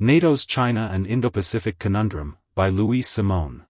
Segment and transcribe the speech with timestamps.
[0.00, 3.64] NATO's China and Indo-Pacific Conundrum, by Luis Simon.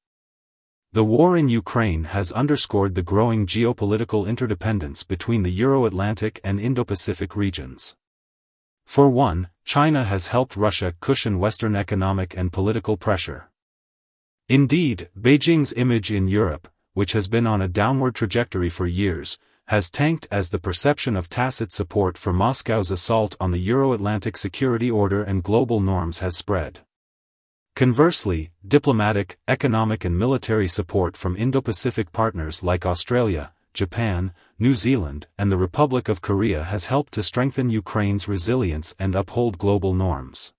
[0.92, 7.34] The war in Ukraine has underscored the growing geopolitical interdependence between the Euro-Atlantic and Indo-Pacific
[7.34, 7.96] regions.
[8.84, 13.49] For one, China has helped Russia cushion Western economic and political pressure.
[14.51, 19.39] Indeed, Beijing's image in Europe, which has been on a downward trajectory for years,
[19.69, 24.91] has tanked as the perception of tacit support for Moscow's assault on the Euro-Atlantic security
[24.91, 26.80] order and global norms has spread.
[27.77, 35.52] Conversely, diplomatic, economic and military support from Indo-Pacific partners like Australia, Japan, New Zealand, and
[35.52, 40.55] the Republic of Korea has helped to strengthen Ukraine's resilience and uphold global norms.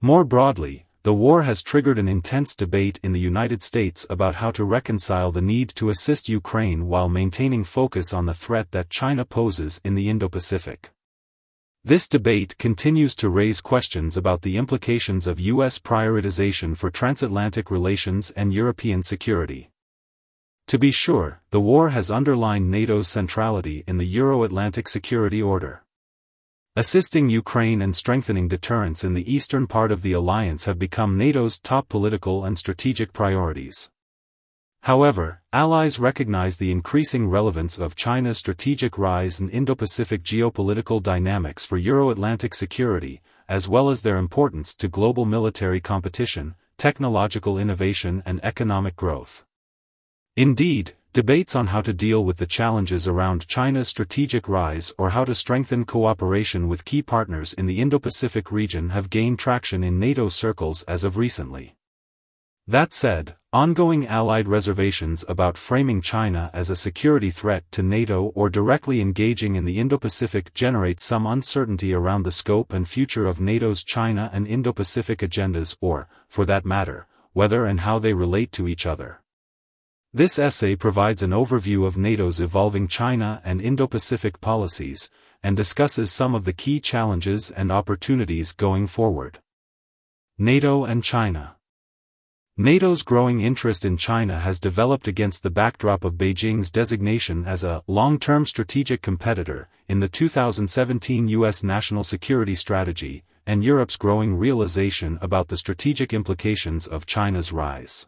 [0.00, 4.50] More broadly, the war has triggered an intense debate in the United States about how
[4.50, 9.26] to reconcile the need to assist Ukraine while maintaining focus on the threat that China
[9.26, 10.92] poses in the Indo-Pacific.
[11.84, 15.78] This debate continues to raise questions about the implications of U.S.
[15.78, 19.68] prioritization for transatlantic relations and European security.
[20.68, 25.83] To be sure, the war has underlined NATO's centrality in the Euro-Atlantic security order.
[26.76, 31.60] Assisting Ukraine and strengthening deterrence in the eastern part of the alliance have become NATO's
[31.60, 33.90] top political and strategic priorities.
[34.82, 41.76] However, allies recognize the increasing relevance of China's strategic rise in Indo-Pacific geopolitical dynamics for
[41.76, 48.96] Euro-Atlantic security, as well as their importance to global military competition, technological innovation and economic
[48.96, 49.44] growth.
[50.36, 55.24] Indeed, Debates on how to deal with the challenges around China's strategic rise or how
[55.24, 60.28] to strengthen cooperation with key partners in the Indo-Pacific region have gained traction in NATO
[60.28, 61.76] circles as of recently.
[62.66, 68.50] That said, ongoing Allied reservations about framing China as a security threat to NATO or
[68.50, 73.84] directly engaging in the Indo-Pacific generate some uncertainty around the scope and future of NATO's
[73.84, 78.84] China and Indo-Pacific agendas or, for that matter, whether and how they relate to each
[78.84, 79.20] other.
[80.16, 85.10] This essay provides an overview of NATO's evolving China and Indo-Pacific policies,
[85.42, 89.40] and discusses some of the key challenges and opportunities going forward.
[90.38, 91.56] NATO and China
[92.56, 97.82] NATO's growing interest in China has developed against the backdrop of Beijing's designation as a
[97.88, 101.64] long-term strategic competitor in the 2017 U.S.
[101.64, 108.06] national security strategy, and Europe's growing realization about the strategic implications of China's rise.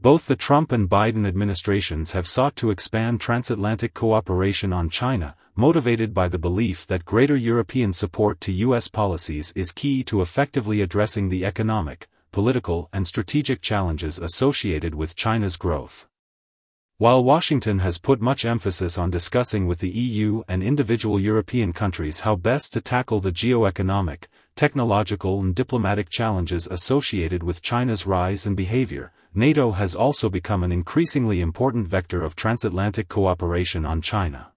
[0.00, 6.12] Both the Trump and Biden administrations have sought to expand transatlantic cooperation on China, motivated
[6.12, 8.88] by the belief that greater European support to U.S.
[8.88, 15.56] policies is key to effectively addressing the economic, political and strategic challenges associated with China's
[15.56, 16.08] growth.
[16.98, 22.20] While Washington has put much emphasis on discussing with the EU and individual European countries
[22.20, 28.56] how best to tackle the geo-economic, technological and diplomatic challenges associated with China's rise and
[28.56, 34.52] behavior, NATO has also become an increasingly important vector of transatlantic cooperation on China.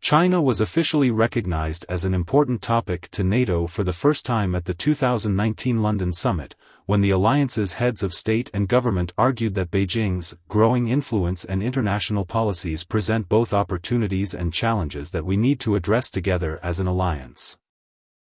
[0.00, 4.64] China was officially recognized as an important topic to NATO for the first time at
[4.64, 10.36] the 2019 London summit, when the alliance's heads of state and government argued that Beijing's
[10.48, 16.10] growing influence and international policies present both opportunities and challenges that we need to address
[16.10, 17.56] together as an alliance.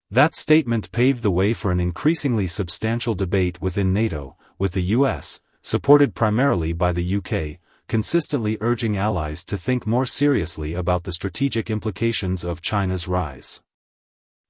[0.09, 5.40] That statement paved the way for an increasingly substantial debate within NATO, with the US,
[5.62, 11.69] supported primarily by the UK, consistently urging allies to think more seriously about the strategic
[11.69, 13.62] implications of China's rise.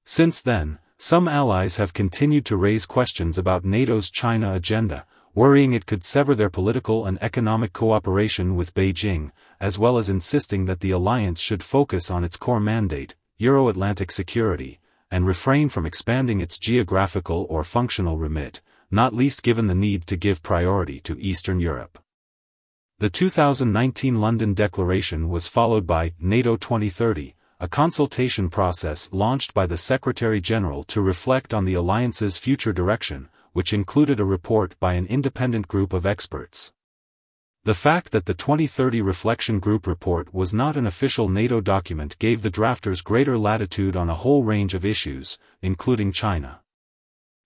[0.04, 5.86] Since then, some allies have continued to raise questions about NATO's China agenda, worrying it
[5.86, 9.30] could sever their political and economic cooperation with Beijing,
[9.60, 14.80] as well as insisting that the alliance should focus on its core mandate, Euro-Atlantic security,
[15.12, 18.60] and refrain from expanding its geographical or functional remit,
[18.90, 21.98] not least given the need to give priority to Eastern Europe.
[22.98, 29.76] The 2019 London Declaration was followed by NATO 2030, a consultation process launched by the
[29.76, 35.68] Secretary-General to reflect on the alliance's future direction, which included a report by an independent
[35.68, 36.72] group of experts.
[37.64, 42.42] The fact that the 2030 Reflection Group report was not an official NATO document gave
[42.42, 46.60] the drafters greater latitude on a whole range of issues, including China.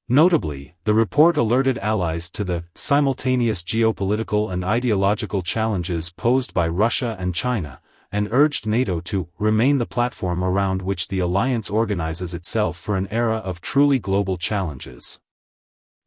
[0.08, 7.16] Notably, the report alerted allies to the simultaneous geopolitical and ideological challenges posed by Russia
[7.18, 12.76] and China, and urged NATO to remain the platform around which the alliance organizes itself
[12.76, 15.18] for an era of truly global challenges.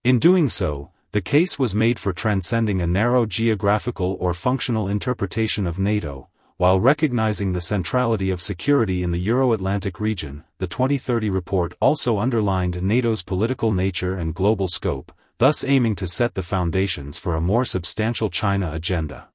[0.04, 5.66] In doing so, the case was made for transcending a narrow geographical or functional interpretation
[5.66, 11.74] of NATO, while recognizing the centrality of security in the Euro-Atlantic region, the 2030 report
[11.82, 17.36] also underlined NATO's political nature and global scope, thus aiming to set the foundations for
[17.36, 19.28] a more substantial China agenda.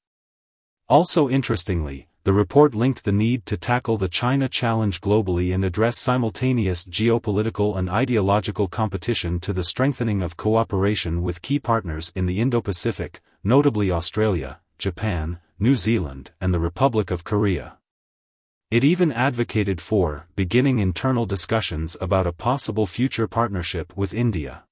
[0.88, 5.98] Also interestingly, the report linked the need to tackle the China challenge globally and address
[5.98, 12.40] simultaneous geopolitical and ideological competition to the strengthening of cooperation with key partners in the
[12.40, 17.76] Indo-Pacific, notably Australia, Japan, New Zealand, and the Republic of Korea.
[18.70, 24.64] It even advocated for beginning internal discussions about a possible future partnership with India.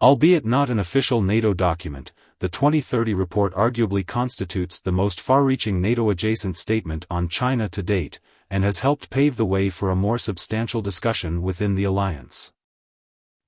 [0.00, 2.10] Albeit not an official NATO document,
[2.40, 8.18] the 2030 report arguably constitutes the most far-reaching NATO-adjacent statement on China to date,
[8.50, 12.52] and has helped pave the way for a more substantial discussion within the alliance.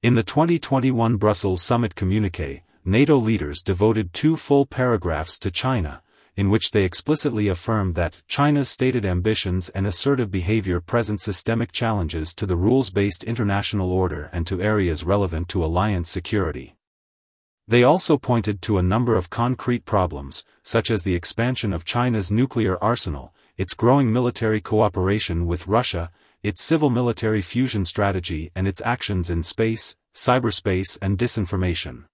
[0.05, 6.01] In the 2021 Brussels summit communique, NATO leaders devoted two full paragraphs to China,
[6.36, 12.34] in which they explicitly affirmed that China's stated ambitions and assertive behavior present systemic challenges
[12.34, 16.75] to the rules-based international order and to areas relevant to alliance security.
[17.66, 22.31] They also pointed to a number of concrete problems, such as the expansion of China's
[22.31, 26.10] nuclear arsenal, its growing military cooperation with Russia,
[26.42, 32.04] its civil-military fusion strategy and its actions in space, cyberspace and disinformation.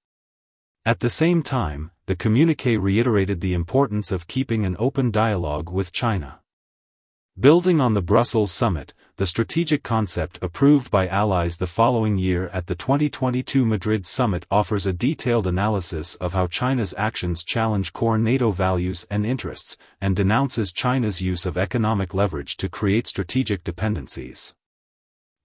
[0.87, 5.93] At the same time, the communique reiterated the importance of keeping an open dialogue with
[5.93, 6.41] China.
[7.38, 12.67] Building on the Brussels summit, the strategic concept approved by allies the following year at
[12.67, 18.50] the 2022 Madrid summit offers a detailed analysis of how China's actions challenge core NATO
[18.50, 24.55] values and interests, and denounces China's use of economic leverage to create strategic dependencies.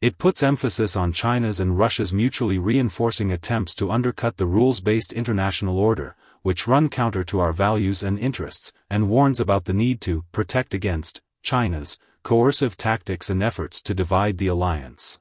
[0.01, 5.79] It puts emphasis on China's and Russia's mutually reinforcing attempts to undercut the rules-based international
[5.79, 10.25] order, which run counter to our values and interests, and warns about the need to
[10.33, 15.19] protect against China's coercive tactics and efforts to divide the alliance.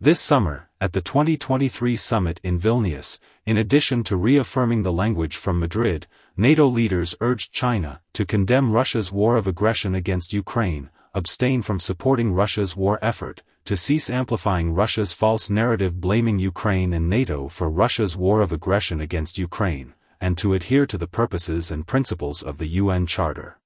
[0.00, 5.60] This summer, at the 2023 summit in Vilnius, in addition to reaffirming the language from
[5.60, 11.78] Madrid, NATO leaders urged China to condemn Russia's war of aggression against Ukraine, abstain from
[11.78, 17.70] supporting Russia's war effort, to cease amplifying Russia's false narrative blaming Ukraine and NATO for
[17.70, 22.58] Russia's war of aggression against Ukraine, and to adhere to the purposes and principles of
[22.58, 23.58] the UN Charter.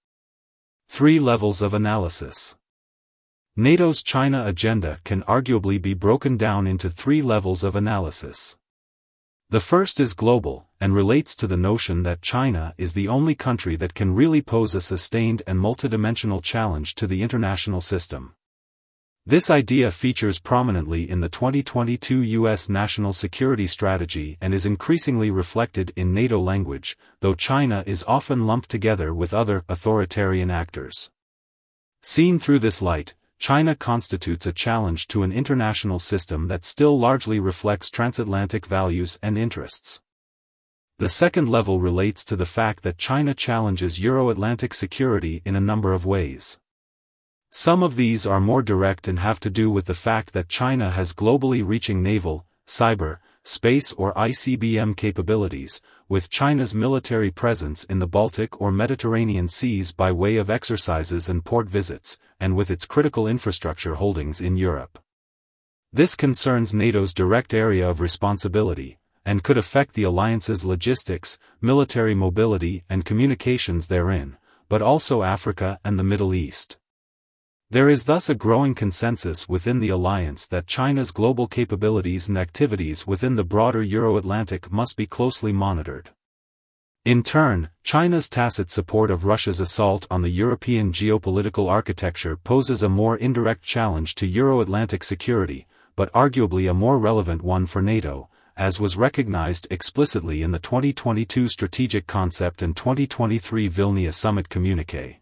[0.88, 2.56] 3 Levels of Analysis
[3.56, 8.56] NATO's China agenda can arguably be broken down into three levels of analysis.
[9.50, 13.74] The first is global, and relates to the notion that China is the only country
[13.74, 18.34] that can really pose a sustained and multidimensional challenge to the international system.
[19.28, 22.70] This idea features prominently in the 2022 U.S.
[22.70, 28.70] National Security Strategy and is increasingly reflected in NATO language, though China is often lumped
[28.70, 31.10] together with other authoritarian actors.
[32.00, 37.38] Seen through this light, China constitutes a challenge to an international system that still largely
[37.38, 40.00] reflects transatlantic values and interests.
[40.96, 45.92] The second level relates to the fact that China challenges Euro-Atlantic security in a number
[45.92, 46.58] of ways.
[47.50, 50.90] Some of these are more direct and have to do with the fact that China
[50.90, 55.80] has globally reaching naval, cyber, space or ICBM capabilities,
[56.10, 61.42] with China's military presence in the Baltic or Mediterranean seas by way of exercises and
[61.42, 64.98] port visits, and with its critical infrastructure holdings in Europe.
[65.90, 72.84] This concerns NATO's direct area of responsibility, and could affect the alliance's logistics, military mobility
[72.90, 74.36] and communications therein,
[74.69, 76.76] but also Africa and the Middle East.
[77.70, 83.06] There is thus a growing consensus within the alliance that China's global capabilities and activities
[83.06, 86.08] within the broader Euro-Atlantic must be closely monitored.
[87.05, 92.89] In turn, China's tacit support of Russia's assault on the European geopolitical architecture poses a
[92.89, 98.81] more indirect challenge to Euro-Atlantic security, but arguably a more relevant one for NATO, as
[98.81, 105.20] was recognized explicitly in the 2022 Strategic Concept and 2023 Vilnius Summit Communique.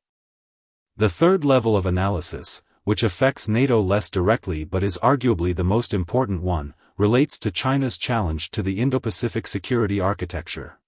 [0.99, 5.93] The third level of analysis, which affects NATO less directly but is arguably the most
[5.93, 10.79] important one, relates to China's challenge to the Indo-Pacific security architecture.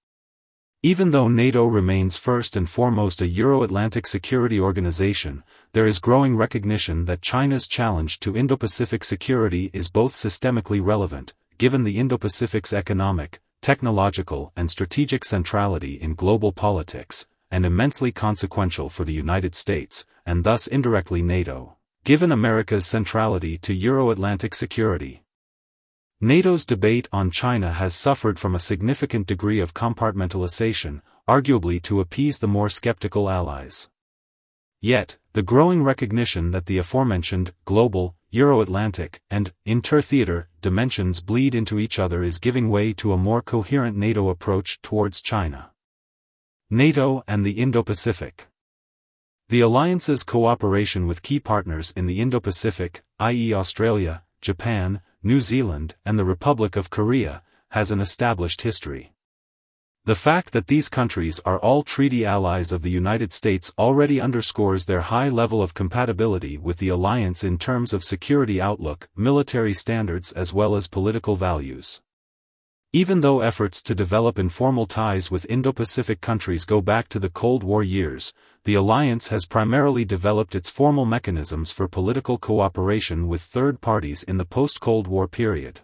[0.82, 7.04] Even though NATO remains first and foremost a Euro-Atlantic security organization, there is growing recognition
[7.04, 14.52] that China's challenge to Indo-Pacific security is both systemically relevant, given the Indo-Pacific's economic, technological
[14.56, 20.66] and strategic centrality in global politics, and immensely consequential for the United States, and thus
[20.66, 25.22] indirectly NATO, given America's centrality to Euro-Atlantic security.
[26.20, 32.40] NATO's debate on China has suffered from a significant degree of compartmentalization, arguably to appease
[32.40, 33.88] the more skeptical allies.
[34.80, 41.98] Yet, the growing recognition that the aforementioned, global, Euro-Atlantic, and inter-theater dimensions bleed into each
[41.98, 45.70] other is giving way to a more coherent NATO approach towards China.
[46.70, 48.46] NATO and the Indo-Pacific
[49.48, 53.54] The alliance's cooperation with key partners in the Indo-Pacific, i.e.
[53.54, 59.14] Australia, Japan, New Zealand, and the Republic of Korea, has an established history.
[60.04, 64.84] The fact that these countries are all treaty allies of the United States already underscores
[64.84, 70.32] their high level of compatibility with the alliance in terms of security outlook, military standards
[70.32, 72.02] as well as political values.
[72.94, 77.62] Even though efforts to develop informal ties with Indo-Pacific countries go back to the Cold
[77.62, 78.32] War years,
[78.64, 84.38] the alliance has primarily developed its formal mechanisms for political cooperation with third parties in
[84.38, 85.80] the post-Cold War period.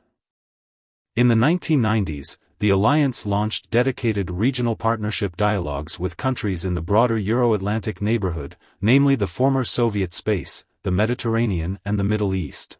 [1.14, 7.18] In the 1990s, the alliance launched dedicated regional partnership dialogues with countries in the broader
[7.18, 12.78] Euro-Atlantic neighborhood, namely the former Soviet space, the Mediterranean and the Middle East.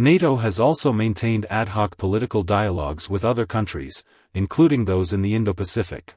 [0.00, 4.02] NATO has also maintained ad hoc political dialogues with other countries,
[4.32, 6.14] including those in the Indo-Pacific.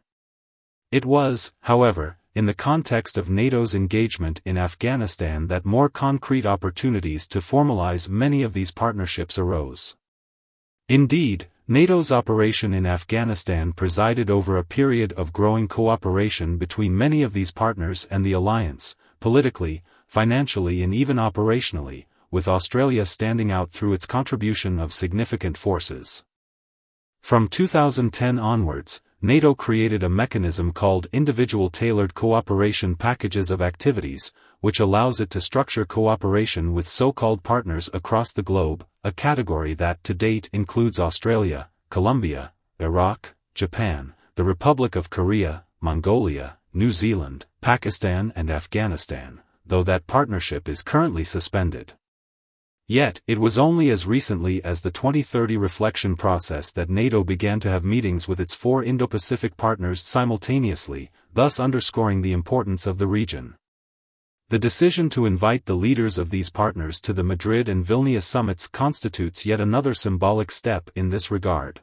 [0.90, 7.28] It was, however, in the context of NATO's engagement in Afghanistan that more concrete opportunities
[7.28, 9.98] to formalize many of these partnerships arose.
[10.88, 17.34] Indeed, NATO's operation in Afghanistan presided over a period of growing cooperation between many of
[17.34, 23.94] these partners and the alliance, politically, financially and even operationally, with Australia standing out through
[23.94, 26.24] its contribution of significant forces.
[27.22, 34.80] From 2010 onwards, NATO created a mechanism called Individual Tailored Cooperation Packages of Activities, which
[34.80, 40.16] allows it to structure cooperation with so-called partners across the globe, a category that to
[40.16, 48.50] date includes Australia, Colombia, Iraq, Japan, the Republic of Korea, Mongolia, New Zealand, Pakistan and
[48.50, 51.94] Afghanistan, though that partnership is currently suspended.
[52.88, 57.70] Yet, it was only as recently as the 2030 reflection process that NATO began to
[57.70, 63.56] have meetings with its four Indo-Pacific partners simultaneously, thus underscoring the importance of the region.
[64.50, 68.68] The decision to invite the leaders of these partners to the Madrid and Vilnius summits
[68.68, 71.82] constitutes yet another symbolic step in this regard.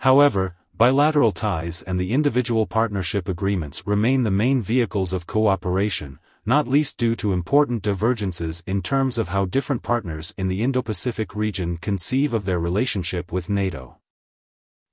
[0.00, 6.66] However, bilateral ties and the individual partnership agreements remain the main vehicles of cooperation, not
[6.66, 11.76] least due to important divergences in terms of how different partners in the Indo-Pacific region
[11.76, 13.98] conceive of their relationship with NATO.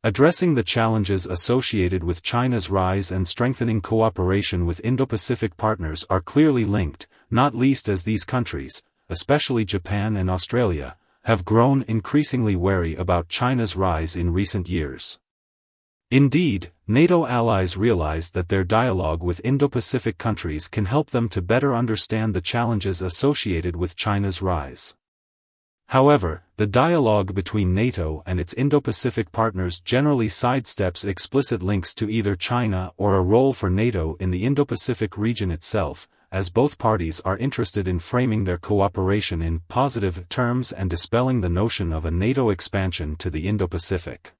[0.03, 6.65] Addressing the challenges associated with China's rise and strengthening cooperation with Indo-Pacific partners are clearly
[6.65, 13.29] linked, not least as these countries, especially Japan and Australia, have grown increasingly wary about
[13.29, 15.19] China's rise in recent years.
[16.11, 21.73] Indeed, NATO allies realize that their dialogue with Indo-Pacific countries can help them to better
[21.73, 24.95] understand the challenges associated with China's rise.
[25.87, 32.35] However, the dialogue between NATO and its Indo-Pacific partners generally sidesteps explicit links to either
[32.35, 37.37] China or a role for NATO in the Indo-Pacific region itself, as both parties are
[37.37, 42.51] interested in framing their cooperation in positive terms and dispelling the notion of a NATO
[42.51, 44.34] expansion to the Indo-Pacific.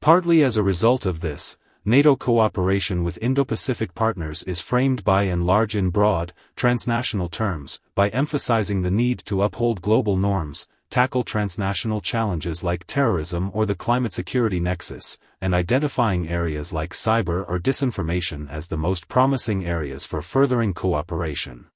[0.00, 5.44] Partly as a result of this, NATO cooperation with Indo-Pacific partners is framed by and
[5.44, 12.00] large in broad, transnational terms, by emphasizing the need to uphold global norms, tackle transnational
[12.00, 18.50] challenges like terrorism or the climate security nexus, and identifying areas like cyber or disinformation
[18.50, 21.66] as the most promising areas for furthering cooperation.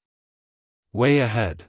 [0.91, 1.65] Way ahead.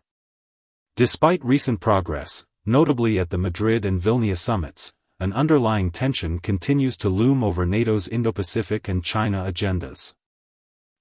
[0.97, 7.09] Despite recent progress, notably at the Madrid and Vilnius summits, an underlying tension continues to
[7.09, 10.13] loom over NATO's Indo-Pacific and China agendas.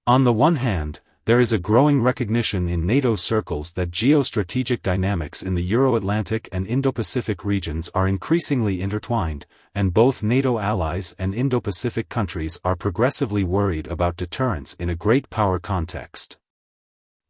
[0.06, 5.42] On the one hand, there is a growing recognition in NATO circles that geostrategic dynamics
[5.42, 9.44] in the Euro-Atlantic and Indo-Pacific regions are increasingly intertwined,
[9.74, 15.28] and both NATO allies and Indo-Pacific countries are progressively worried about deterrence in a great
[15.28, 16.38] power context.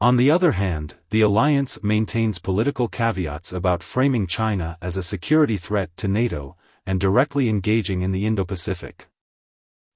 [0.00, 5.56] On the other hand, the alliance maintains political caveats about framing China as a security
[5.56, 6.54] threat to NATO,
[6.86, 9.08] and directly engaging in the Indo-Pacific.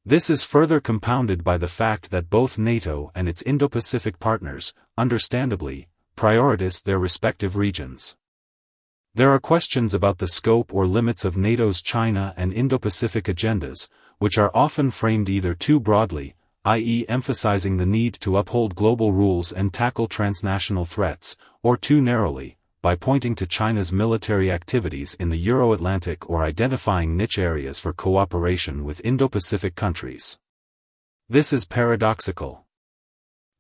[0.05, 5.89] This is further compounded by the fact that both NATO and its Indo-Pacific partners, understandably,
[6.17, 8.17] prioritize their respective regions.
[9.15, 14.39] There are questions about the scope or limits of NATO's China and Indo-Pacific agendas, which
[14.39, 17.07] are often framed either too broadly, i.e.
[17.09, 22.97] emphasizing the need to uphold global rules and tackle transnational threats, or too narrowly, by
[22.97, 29.05] pointing to China's military activities in the Euro-Atlantic or identifying niche areas for cooperation with
[29.05, 30.39] Indo-Pacific countries.
[31.29, 32.65] This is paradoxical.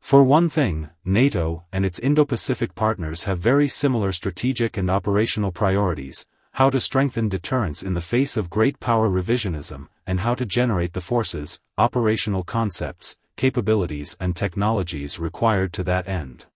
[0.00, 6.26] For one thing, NATO and its Indo-Pacific partners have very similar strategic and operational priorities,
[6.52, 10.94] how to strengthen deterrence in the face of great power revisionism, and how to generate
[10.94, 16.46] the forces, operational concepts, capabilities and technologies required to that end.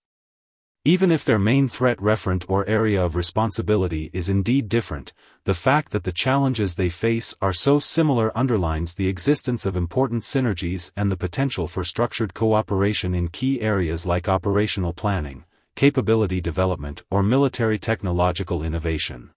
[0.86, 5.14] Even if their main threat referent or area of responsibility is indeed different,
[5.44, 10.24] the fact that the challenges they face are so similar underlines the existence of important
[10.24, 17.02] synergies and the potential for structured cooperation in key areas like operational planning, capability development
[17.10, 19.30] or military technological innovation.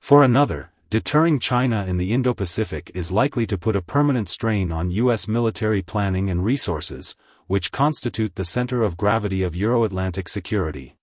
[0.00, 4.90] For another, deterring China in the Indo-Pacific is likely to put a permanent strain on
[4.90, 5.28] U.S.
[5.28, 7.14] military planning and resources,
[7.46, 10.96] which constitute the center of gravity of Euro-Atlantic security.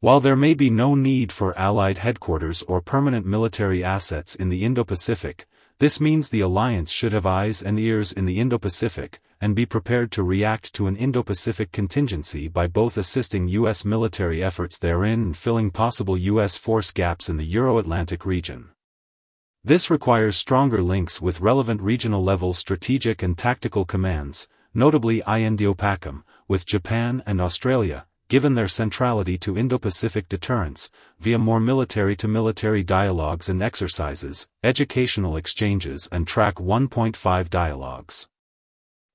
[0.00, 4.64] While there may be no need for Allied headquarters or permanent military assets in the
[4.64, 5.46] Indo-Pacific,
[5.78, 10.12] this means the alliance should have eyes and ears in the Indo-Pacific, and be prepared
[10.12, 13.84] to react to an Indo-Pacific contingency by both assisting U.S.
[13.84, 16.56] military efforts therein and filling possible U.S.
[16.58, 18.70] force gaps in the Euro-Atlantic region.
[19.64, 27.22] This requires stronger links with relevant regional-level strategic and tactical commands, notably INDOPACOM, with Japan
[27.26, 34.46] and Australia, given their centrality to Indo-Pacific deterrence, via more military-to-military -military dialogues and exercises,
[34.62, 38.28] educational exchanges and Track 1.5 dialogues.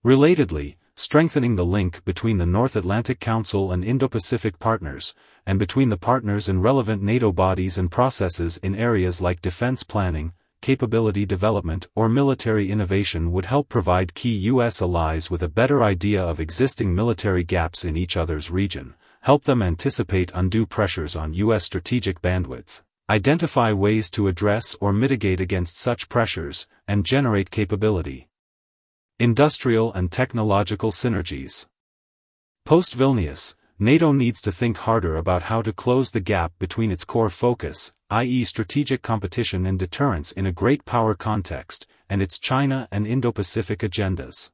[0.06, 5.14] Relatedly, strengthening the link between the North Atlantic Council and Indo-Pacific partners,
[5.46, 10.34] and between the partners and relevant NATO bodies and processes in areas like defense planning,
[10.66, 14.82] capability development or military innovation would help provide key U.S.
[14.82, 19.62] allies with a better idea of existing military gaps in each other's region, help them
[19.62, 21.66] anticipate undue pressures on U.S.
[21.66, 28.28] strategic bandwidth, identify ways to address or mitigate against such pressures, and generate capability.
[29.20, 31.68] Industrial and technological synergies.
[32.66, 37.04] Post Vilnius, NATO needs to think harder about how to close the gap between its
[37.04, 38.46] core focus, i.e.
[38.46, 44.50] strategic competition and deterrence in a great power context, and its China and Indo-Pacific agendas.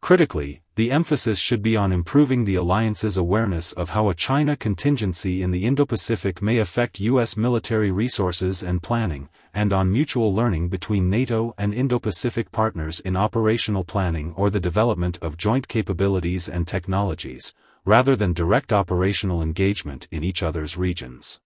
[0.00, 5.42] Critically, the emphasis should be on improving the alliance's awareness of how a China contingency
[5.42, 7.36] in the Indo-Pacific may affect U.S.
[7.36, 13.84] military resources and planning, and on mutual learning between NATO and Indo-Pacific partners in operational
[13.84, 17.52] planning or the development of joint capabilities and technologies,
[17.84, 21.40] rather than direct operational engagement in each other's regions.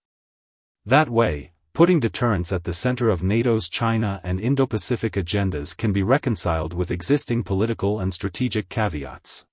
[0.84, 6.02] That way, putting deterrence at the center of NATO's China and Indo-Pacific agendas can be
[6.02, 9.46] reconciled with existing political and strategic caveats.